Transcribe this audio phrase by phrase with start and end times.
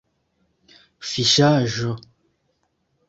[1.09, 1.93] fiŝaĵo